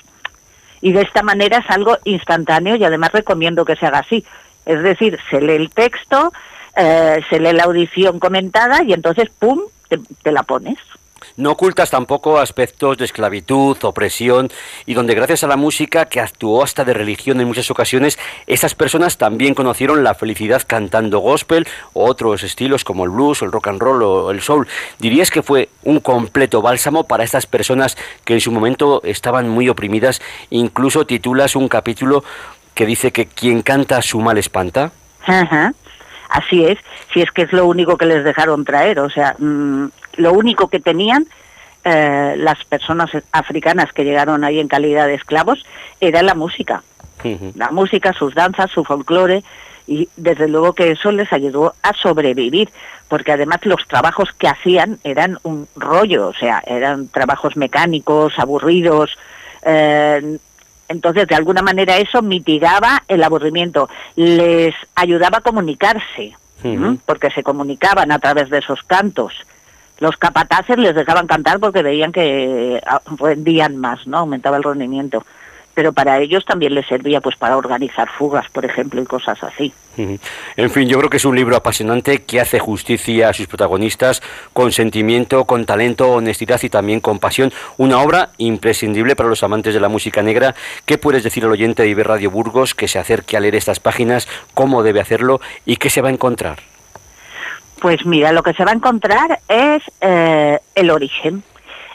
Y 0.81 0.93
de 0.93 1.01
esta 1.01 1.21
manera 1.21 1.59
es 1.59 1.69
algo 1.69 1.97
instantáneo 2.03 2.75
y 2.75 2.83
además 2.83 3.11
recomiendo 3.11 3.65
que 3.65 3.75
se 3.75 3.85
haga 3.85 3.99
así. 3.99 4.25
Es 4.65 4.81
decir, 4.81 5.19
se 5.29 5.41
lee 5.41 5.53
el 5.53 5.69
texto, 5.69 6.31
eh, 6.75 7.21
se 7.29 7.39
lee 7.39 7.53
la 7.53 7.63
audición 7.63 8.19
comentada 8.19 8.83
y 8.83 8.93
entonces, 8.93 9.29
¡pum!, 9.37 9.59
te, 9.87 10.31
la 10.31 10.43
pones. 10.43 10.77
No 11.37 11.51
ocultas 11.51 11.89
tampoco 11.89 12.39
aspectos 12.39 12.97
de 12.97 13.05
esclavitud, 13.05 13.77
opresión, 13.83 14.49
y 14.85 14.93
donde 14.93 15.15
gracias 15.15 15.43
a 15.43 15.47
la 15.47 15.55
música, 15.55 16.05
que 16.05 16.19
actuó 16.19 16.63
hasta 16.63 16.83
de 16.83 16.93
religión 16.93 17.39
en 17.41 17.47
muchas 17.47 17.71
ocasiones, 17.71 18.19
esas 18.47 18.75
personas 18.75 19.17
también 19.17 19.53
conocieron 19.53 20.03
la 20.03 20.13
felicidad 20.13 20.61
cantando 20.65 21.19
gospel 21.19 21.67
o 21.93 22.05
otros 22.05 22.43
estilos 22.43 22.83
como 22.83 23.05
el 23.05 23.11
blues, 23.11 23.41
el 23.41 23.51
rock 23.51 23.67
and 23.67 23.81
roll 23.81 24.03
o 24.03 24.31
el 24.31 24.41
soul. 24.41 24.67
¿Dirías 24.99 25.31
que 25.31 25.43
fue 25.43 25.69
un 25.83 25.99
completo 25.99 26.61
bálsamo 26.61 27.05
para 27.05 27.23
estas 27.23 27.45
personas 27.45 27.97
que 28.25 28.33
en 28.33 28.41
su 28.41 28.51
momento 28.51 29.01
estaban 29.03 29.49
muy 29.49 29.69
oprimidas? 29.69 30.21
Incluso 30.49 31.05
titulas 31.05 31.55
un 31.55 31.67
capítulo 31.67 32.23
que 32.73 32.85
dice 32.85 33.11
que 33.11 33.25
quien 33.25 33.61
canta 33.61 34.01
su 34.01 34.19
mal 34.19 34.37
espanta. 34.37 34.91
Ajá. 35.25 35.73
Así 36.29 36.63
es, 36.63 36.77
si 37.13 37.21
es 37.21 37.29
que 37.31 37.41
es 37.41 37.51
lo 37.51 37.65
único 37.65 37.97
que 37.97 38.05
les 38.05 38.23
dejaron 38.23 38.63
traer, 38.63 38.99
o 38.99 39.09
sea, 39.09 39.35
mm, 39.37 39.87
lo 40.17 40.33
único 40.33 40.67
que 40.67 40.79
tenían 40.79 41.27
eh, 41.83 42.35
las 42.37 42.63
personas 42.65 43.09
africanas 43.31 43.91
que 43.91 44.03
llegaron 44.03 44.43
ahí 44.43 44.59
en 44.59 44.67
calidad 44.67 45.07
de 45.07 45.15
esclavos 45.15 45.65
era 45.99 46.21
la 46.21 46.35
música. 46.35 46.83
La 47.53 47.69
música, 47.69 48.13
sus 48.13 48.33
danzas, 48.33 48.71
su 48.71 48.83
folclore, 48.83 49.43
y 49.85 50.09
desde 50.17 50.47
luego 50.47 50.73
que 50.73 50.89
eso 50.89 51.11
les 51.11 51.31
ayudó 51.31 51.75
a 51.83 51.93
sobrevivir, 51.93 52.71
porque 53.07 53.31
además 53.31 53.59
los 53.63 53.87
trabajos 53.87 54.31
que 54.31 54.47
hacían 54.47 54.97
eran 55.03 55.37
un 55.43 55.67
rollo, 55.75 56.29
o 56.29 56.33
sea, 56.33 56.63
eran 56.65 57.09
trabajos 57.09 57.57
mecánicos, 57.57 58.39
aburridos, 58.39 59.15
eh, 59.63 60.39
entonces, 60.91 61.25
de 61.25 61.35
alguna 61.35 61.61
manera 61.61 61.97
eso 61.97 62.21
mitigaba 62.21 63.03
el 63.07 63.23
aburrimiento, 63.23 63.89
les 64.17 64.75
ayudaba 64.95 65.37
a 65.37 65.41
comunicarse, 65.41 66.35
porque 67.05 67.31
se 67.31 67.43
comunicaban 67.43 68.11
a 68.11 68.19
través 68.19 68.49
de 68.49 68.57
esos 68.57 68.83
cantos. 68.83 69.33
Los 70.01 70.17
capataces 70.17 70.77
les 70.77 70.93
dejaban 70.93 71.27
cantar 71.27 71.59
porque 71.59 71.81
veían 71.81 72.11
que 72.11 72.81
ah, 72.85 72.99
vendían 73.21 73.77
más, 73.77 74.05
¿no? 74.07 74.17
Aumentaba 74.17 74.57
el 74.57 74.63
rendimiento 74.63 75.23
pero 75.73 75.93
para 75.93 76.19
ellos 76.19 76.45
también 76.45 76.75
les 76.75 76.85
servía 76.87 77.21
pues 77.21 77.35
para 77.35 77.57
organizar 77.57 78.09
fugas, 78.09 78.49
por 78.49 78.65
ejemplo, 78.65 79.01
y 79.01 79.05
cosas 79.05 79.41
así. 79.43 79.73
En 79.97 80.69
fin, 80.69 80.87
yo 80.87 80.97
creo 80.97 81.09
que 81.09 81.17
es 81.17 81.25
un 81.25 81.35
libro 81.35 81.55
apasionante 81.55 82.23
que 82.23 82.39
hace 82.39 82.59
justicia 82.59 83.29
a 83.29 83.33
sus 83.33 83.47
protagonistas 83.47 84.21
con 84.53 84.71
sentimiento, 84.71 85.45
con 85.45 85.65
talento, 85.65 86.11
honestidad 86.11 86.61
y 86.63 86.69
también 86.69 86.99
con 86.99 87.19
pasión. 87.19 87.51
Una 87.77 87.99
obra 87.99 88.29
imprescindible 88.37 89.15
para 89.15 89.29
los 89.29 89.43
amantes 89.43 89.73
de 89.73 89.79
la 89.79 89.89
música 89.89 90.21
negra. 90.21 90.55
¿Qué 90.85 90.97
puedes 90.97 91.23
decir 91.23 91.43
al 91.43 91.51
oyente 91.51 91.83
de 91.83 91.89
Iber 91.89 92.07
Radio 92.07 92.31
Burgos 92.31 92.73
que 92.73 92.87
se 92.87 92.99
acerque 92.99 93.37
a 93.37 93.39
leer 93.39 93.55
estas 93.55 93.79
páginas, 93.79 94.27
cómo 94.53 94.83
debe 94.83 95.01
hacerlo 95.01 95.41
y 95.65 95.77
qué 95.77 95.89
se 95.89 96.01
va 96.01 96.09
a 96.09 96.13
encontrar? 96.13 96.70
Pues 97.81 98.05
mira, 98.05 98.31
lo 98.31 98.43
que 98.43 98.53
se 98.53 98.63
va 98.63 98.71
a 98.71 98.75
encontrar 98.75 99.39
es 99.49 99.83
eh, 99.99 100.59
el 100.75 100.89
origen 100.89 101.43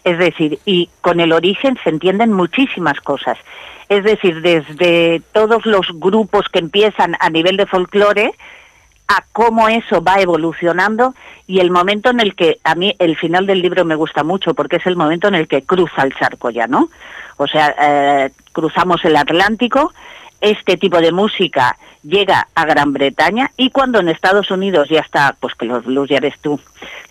es 0.06 0.18
decir, 0.18 0.60
y 0.64 0.88
con 1.00 1.18
el 1.18 1.32
origen 1.32 1.76
se 1.82 1.90
entienden 1.90 2.32
muchísimas 2.32 3.00
cosas. 3.00 3.36
Es 3.88 4.04
decir, 4.04 4.40
desde 4.40 5.20
todos 5.32 5.66
los 5.66 5.88
grupos 5.94 6.48
que 6.48 6.60
empiezan 6.60 7.16
a 7.18 7.28
nivel 7.28 7.56
de 7.56 7.66
folclore, 7.66 8.32
a 9.08 9.24
cómo 9.32 9.68
eso 9.68 10.04
va 10.04 10.20
evolucionando 10.20 11.16
y 11.48 11.58
el 11.58 11.72
momento 11.72 12.10
en 12.10 12.20
el 12.20 12.36
que 12.36 12.58
a 12.62 12.76
mí 12.76 12.94
el 13.00 13.16
final 13.16 13.48
del 13.48 13.60
libro 13.60 13.84
me 13.84 13.96
gusta 13.96 14.22
mucho 14.22 14.54
porque 14.54 14.76
es 14.76 14.86
el 14.86 14.94
momento 14.94 15.26
en 15.26 15.34
el 15.34 15.48
que 15.48 15.62
cruza 15.62 16.02
el 16.02 16.14
charco 16.14 16.50
ya, 16.50 16.68
¿no? 16.68 16.88
O 17.36 17.48
sea, 17.48 17.74
eh, 17.76 18.30
cruzamos 18.52 19.04
el 19.04 19.16
Atlántico, 19.16 19.92
este 20.40 20.76
tipo 20.76 21.00
de 21.00 21.12
música 21.12 21.76
llega 22.02 22.48
a 22.54 22.64
Gran 22.64 22.92
Bretaña 22.92 23.50
y 23.56 23.70
cuando 23.70 23.98
en 24.00 24.08
Estados 24.08 24.50
Unidos 24.50 24.88
ya 24.88 25.00
está, 25.00 25.36
pues 25.40 25.54
que 25.54 25.66
los 25.66 25.84
blues 25.84 26.08
ya 26.08 26.20
ves 26.20 26.38
tú, 26.40 26.60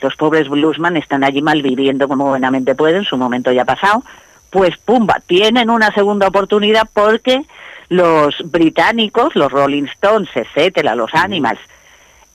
los 0.01 0.15
pobres 0.15 0.47
bluesman 0.47 0.97
están 0.97 1.23
allí 1.23 1.41
mal 1.41 1.61
viviendo 1.61 2.07
como 2.07 2.25
buenamente 2.25 2.75
pueden, 2.75 3.03
su 3.03 3.17
momento 3.17 3.51
ya 3.51 3.63
ha 3.63 3.65
pasado, 3.65 4.03
pues 4.49 4.77
pumba, 4.77 5.21
tienen 5.25 5.69
una 5.69 5.91
segunda 5.91 6.27
oportunidad 6.27 6.87
porque 6.93 7.43
los 7.89 8.35
británicos, 8.45 9.35
los 9.35 9.51
Rolling 9.51 9.83
Stones, 9.85 10.29
etcétera, 10.33 10.95
los 10.95 11.13
Animals, 11.13 11.59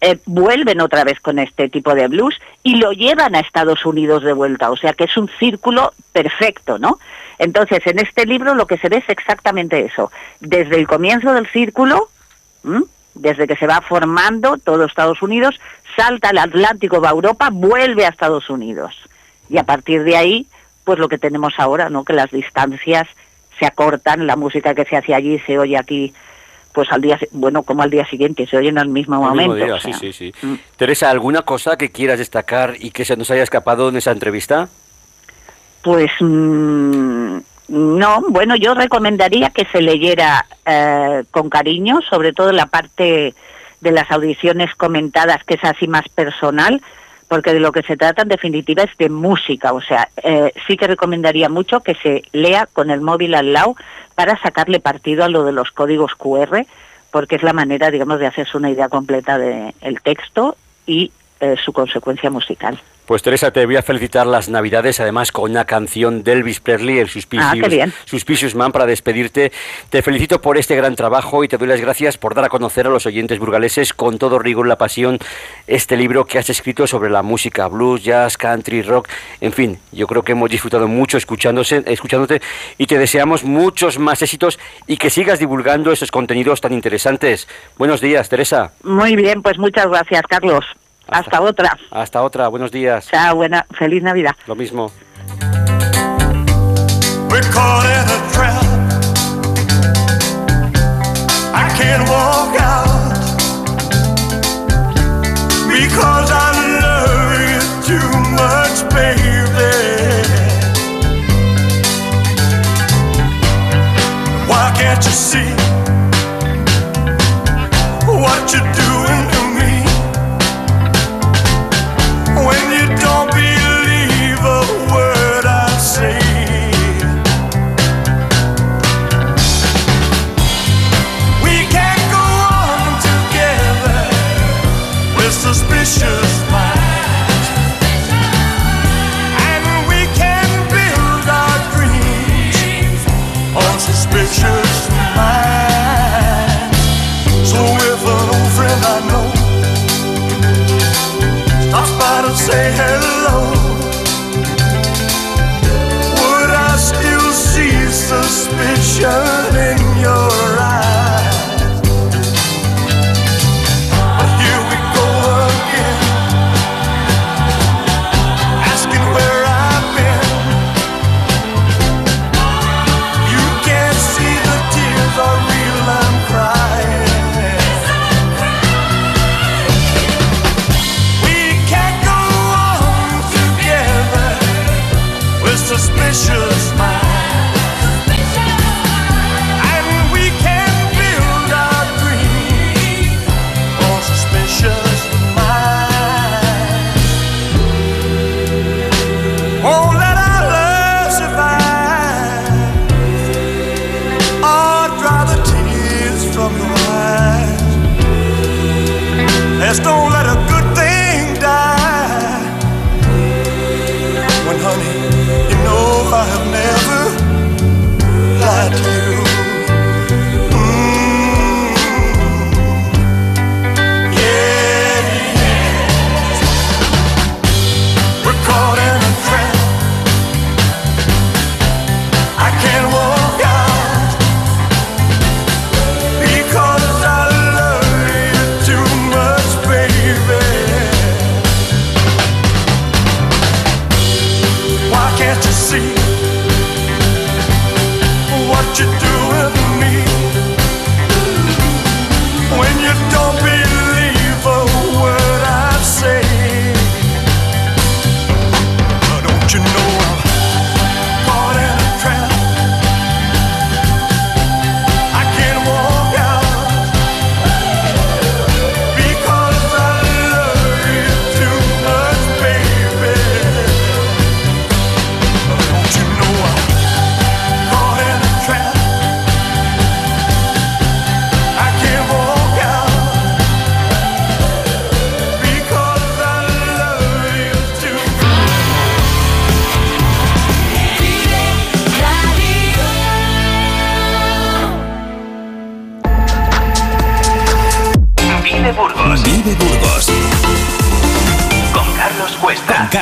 eh, 0.01 0.19
vuelven 0.25 0.81
otra 0.81 1.05
vez 1.05 1.21
con 1.21 1.39
este 1.39 1.69
tipo 1.69 1.95
de 1.95 2.09
blues 2.09 2.41
y 2.63 2.77
lo 2.77 2.93
llevan 2.93 3.35
a 3.35 3.41
Estados 3.41 3.85
Unidos 3.85 4.23
de 4.23 4.33
vuelta, 4.33 4.71
o 4.71 4.77
sea 4.77 4.95
que 4.95 5.05
es 5.05 5.17
un 5.17 5.31
círculo 5.39 5.93
perfecto, 6.13 6.79
¿no? 6.79 6.99
Entonces, 7.39 7.87
en 7.87 7.99
este 7.99 8.27
libro 8.27 8.55
lo 8.55 8.67
que 8.67 8.79
se 8.79 8.89
ve 8.89 8.99
es 8.99 9.09
exactamente 9.09 9.81
eso, 9.81 10.11
desde 10.41 10.77
el 10.77 10.87
comienzo 10.87 11.33
del 11.33 11.47
círculo, 11.49 12.09
desde 13.15 13.47
que 13.47 13.57
se 13.57 13.67
va 13.67 13.81
formando 13.81 14.57
todo 14.59 14.85
Estados 14.85 15.23
Unidos, 15.23 15.61
salta 15.97 16.31
al 16.31 16.39
Atlántico, 16.39 17.01
va 17.01 17.09
a 17.09 17.13
Europa, 17.13 17.51
vuelve 17.53 18.07
a 18.07 18.11
Estados 18.11 18.49
Unidos. 18.51 18.97
Y 19.49 19.59
a 19.59 19.65
partir 19.65 20.05
de 20.05 20.17
ahí, 20.17 20.47
pues 20.85 20.99
lo 20.99 21.09
que 21.09 21.19
tenemos 21.19 21.55
ahora, 21.59 21.91
¿no? 21.91 22.05
Que 22.05 22.13
las 22.13 22.31
distancias 22.31 23.09
se 23.59 23.67
acortan, 23.67 24.27
la 24.27 24.37
música 24.37 24.75
que 24.75 24.85
se 24.85 24.97
hace 24.97 25.15
allí 25.15 25.39
se 25.41 25.59
oye 25.59 25.77
aquí 25.77 26.15
pues 26.73 26.91
al 26.93 27.01
día, 27.01 27.19
bueno, 27.33 27.63
como 27.63 27.83
al 27.83 27.91
día 27.91 28.07
siguiente, 28.07 28.47
se 28.47 28.57
oyen 28.57 28.79
al 28.79 28.89
mismo 28.89 29.21
momento. 29.21 29.79
sí, 29.81 29.93
sí, 29.93 30.13
sí. 30.13 30.33
Mm. 30.43 30.55
Teresa, 30.77 31.11
¿alguna 31.11 31.43
cosa 31.43 31.77
que 31.77 31.91
quieras 31.91 32.19
destacar 32.19 32.75
y 32.79 32.91
que 32.91 33.05
se 33.05 33.17
nos 33.17 33.31
haya 33.31 33.43
escapado 33.43 33.89
en 33.89 33.97
esa 33.97 34.13
entrevista? 34.13 34.69
Pues 35.83 36.11
mm, 36.21 37.39
no, 37.69 38.23
bueno, 38.29 38.57
yo 38.57 38.75
recomendaría 38.75 39.51
que 39.51 39.65
se 39.67 39.81
leyera 39.81 40.47
eh, 40.67 41.25
con 41.31 41.49
cariño, 41.49 42.01
sobre 42.09 42.33
todo 42.33 42.53
la 42.53 42.67
parte 42.67 43.35
de 43.81 43.93
las 43.93 44.11
audiciones 44.11 44.75
comentadas, 44.75 45.43
que 45.45 45.55
es 45.55 45.65
así 45.65 45.89
más 45.89 46.09
personal, 46.09 46.83
porque 47.31 47.55
de 47.55 47.61
lo 47.61 47.71
que 47.71 47.85
se 47.85 47.97
trata 47.97 48.23
en 48.23 48.29
definitiva 48.29 48.83
es 48.83 48.91
de 48.99 49.09
música, 49.09 49.73
o 49.73 49.81
sea, 49.81 50.09
eh, 50.25 50.53
sí 50.67 50.77
que 50.77 50.89
recomendaría 50.89 51.49
mucho 51.49 51.79
que 51.79 51.95
se 51.95 52.25
lea 52.33 52.67
con 52.67 52.91
el 52.91 53.01
móvil 53.01 53.37
al 53.37 53.53
lado 53.53 53.77
para 54.17 54.37
sacarle 54.43 54.81
partido 54.81 55.23
a 55.23 55.29
lo 55.29 55.45
de 55.45 55.53
los 55.53 55.71
códigos 55.71 56.17
QR, 56.17 56.67
porque 57.13 57.37
es 57.37 57.45
la 57.45 57.53
manera, 57.53 57.93
digamos, 57.93 58.19
de 58.19 58.27
hacerse 58.27 58.57
una 58.57 58.69
idea 58.69 58.89
completa 58.89 59.39
del 59.39 60.01
texto 60.03 60.57
y 60.87 61.13
eh, 61.41 61.57
su 61.63 61.73
consecuencia 61.73 62.31
musical. 62.31 62.81
Pues 63.11 63.25
Teresa, 63.25 63.51
te 63.51 63.67
voy 63.67 63.75
a 63.75 63.83
felicitar 63.83 64.25
las 64.25 64.49
Navidades, 64.49 65.01
además 65.01 65.33
con 65.33 65.51
una 65.51 65.65
canción 65.65 66.23
de 66.23 66.31
Elvis 66.31 66.61
Presley, 66.61 66.99
el 66.99 67.09
Suspicious, 67.09 67.75
ah, 67.83 67.89
Suspicious 68.05 68.55
Man, 68.55 68.71
para 68.71 68.87
despedirte. 68.87 69.51
Te 69.89 70.01
felicito 70.01 70.41
por 70.41 70.57
este 70.57 70.77
gran 70.77 70.95
trabajo 70.95 71.43
y 71.43 71.49
te 71.49 71.59
doy 71.59 71.67
las 71.67 71.81
gracias 71.81 72.19
por 72.19 72.37
dar 72.37 72.45
a 72.45 72.49
conocer 72.49 72.87
a 72.87 72.91
los 72.91 73.07
oyentes 73.07 73.41
burgaleses 73.41 73.95
con 73.95 74.19
todo 74.19 74.39
rigor 74.39 74.69
la 74.69 74.79
pasión 74.79 75.19
este 75.67 75.97
libro 75.97 76.25
que 76.25 76.39
has 76.39 76.51
escrito 76.51 76.87
sobre 76.87 77.11
la 77.11 77.23
música 77.23 77.67
blues, 77.67 78.05
jazz, 78.05 78.37
country, 78.37 78.83
rock. 78.83 79.09
En 79.41 79.53
fin, 79.53 79.81
yo 79.91 80.07
creo 80.07 80.23
que 80.23 80.31
hemos 80.31 80.49
disfrutado 80.49 80.87
mucho 80.87 81.17
escuchándose, 81.17 81.83
escuchándote 81.87 82.41
y 82.79 82.87
te 82.87 82.97
deseamos 82.97 83.43
muchos 83.43 83.99
más 83.99 84.23
éxitos 84.23 84.61
y 84.87 84.99
que 84.99 85.11
sigas 85.11 85.41
divulgando 85.41 85.91
esos 85.91 86.13
contenidos 86.13 86.61
tan 86.61 86.73
interesantes. 86.73 87.49
Buenos 87.77 88.01
días, 88.01 88.29
Teresa. 88.29 88.71
Muy 88.85 89.17
bien, 89.17 89.43
pues 89.43 89.59
muchas 89.59 89.89
gracias, 89.89 90.23
Carlos. 90.29 90.65
Hasta, 91.11 91.41
otra. 91.41 91.77
Hasta 91.91 92.23
otra, 92.23 92.49
buenos 92.49 92.71
días. 92.71 93.09
Chao, 93.09 93.37
buena, 93.37 93.67
feliz 93.71 94.03
Navidad. 94.03 94.35
Lo 94.47 94.55
mismo. 94.55 94.91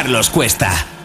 Carlos 0.08 0.30
Cuesta. 0.30 0.97